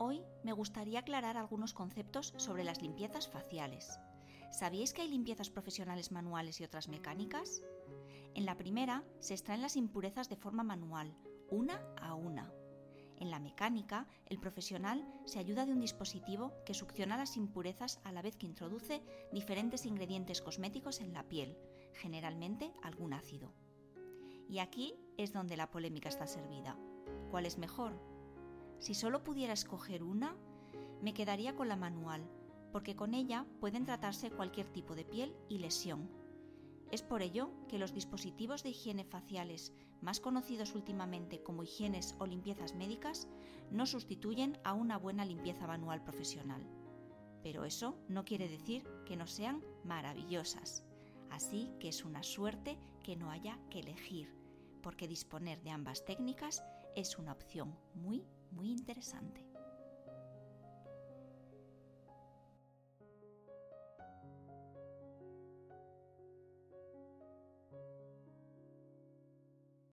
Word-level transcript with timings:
Hoy 0.00 0.22
me 0.44 0.52
gustaría 0.52 1.00
aclarar 1.00 1.36
algunos 1.36 1.74
conceptos 1.74 2.32
sobre 2.36 2.62
las 2.62 2.80
limpiezas 2.80 3.26
faciales. 3.26 3.98
¿Sabíais 4.52 4.92
que 4.92 5.02
hay 5.02 5.08
limpiezas 5.08 5.50
profesionales 5.50 6.12
manuales 6.12 6.60
y 6.60 6.64
otras 6.64 6.86
mecánicas? 6.86 7.62
En 8.34 8.46
la 8.46 8.56
primera 8.56 9.02
se 9.18 9.34
extraen 9.34 9.60
las 9.60 9.74
impurezas 9.74 10.28
de 10.28 10.36
forma 10.36 10.62
manual, 10.62 11.16
una 11.50 11.82
a 12.00 12.14
una. 12.14 12.52
En 13.16 13.32
la 13.32 13.40
mecánica, 13.40 14.06
el 14.26 14.38
profesional 14.38 15.04
se 15.24 15.40
ayuda 15.40 15.66
de 15.66 15.72
un 15.72 15.80
dispositivo 15.80 16.52
que 16.64 16.74
succiona 16.74 17.16
las 17.16 17.36
impurezas 17.36 18.00
a 18.04 18.12
la 18.12 18.22
vez 18.22 18.36
que 18.36 18.46
introduce 18.46 19.02
diferentes 19.32 19.84
ingredientes 19.84 20.40
cosméticos 20.40 21.00
en 21.00 21.12
la 21.12 21.28
piel, 21.28 21.58
generalmente 21.94 22.72
algún 22.84 23.14
ácido. 23.14 23.52
Y 24.48 24.60
aquí 24.60 24.94
es 25.16 25.32
donde 25.32 25.56
la 25.56 25.72
polémica 25.72 26.08
está 26.08 26.28
servida. 26.28 26.78
¿Cuál 27.32 27.46
es 27.46 27.58
mejor? 27.58 28.17
Si 28.78 28.94
solo 28.94 29.24
pudiera 29.24 29.52
escoger 29.52 30.02
una, 30.02 30.36
me 31.02 31.14
quedaría 31.14 31.54
con 31.54 31.68
la 31.68 31.76
manual, 31.76 32.28
porque 32.72 32.96
con 32.96 33.14
ella 33.14 33.46
pueden 33.60 33.84
tratarse 33.84 34.30
cualquier 34.30 34.68
tipo 34.68 34.94
de 34.94 35.04
piel 35.04 35.34
y 35.48 35.58
lesión. 35.58 36.10
Es 36.90 37.02
por 37.02 37.22
ello 37.22 37.50
que 37.68 37.78
los 37.78 37.92
dispositivos 37.92 38.62
de 38.62 38.70
higiene 38.70 39.04
faciales 39.04 39.72
más 40.00 40.20
conocidos 40.20 40.74
últimamente 40.74 41.42
como 41.42 41.62
higienes 41.62 42.14
o 42.18 42.26
limpiezas 42.26 42.74
médicas 42.74 43.28
no 43.70 43.84
sustituyen 43.84 44.58
a 44.64 44.72
una 44.72 44.96
buena 44.96 45.24
limpieza 45.24 45.66
manual 45.66 46.02
profesional. 46.02 46.66
Pero 47.42 47.64
eso 47.64 47.98
no 48.08 48.24
quiere 48.24 48.48
decir 48.48 48.88
que 49.04 49.16
no 49.16 49.26
sean 49.26 49.62
maravillosas. 49.84 50.84
Así 51.30 51.70
que 51.78 51.88
es 51.88 52.04
una 52.04 52.22
suerte 52.22 52.78
que 53.02 53.16
no 53.16 53.30
haya 53.30 53.58
que 53.70 53.80
elegir, 53.80 54.34
porque 54.78 55.08
disponer 55.08 55.62
de 55.62 55.70
ambas 55.70 56.04
técnicas 56.04 56.62
es 56.96 57.18
una 57.18 57.32
opción 57.32 57.76
muy, 57.94 58.24
muy 58.50 58.70
interesante. 58.70 59.44